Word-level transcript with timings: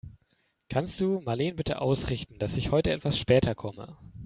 Kannst 0.67 0.99
du 0.99 1.19
Marleen 1.19 1.55
bitte 1.55 1.79
ausrichten, 1.79 2.39
dass 2.39 2.57
ich 2.57 2.71
heute 2.71 2.89
etwas 2.89 3.19
später 3.19 3.53
komme? 3.53 3.97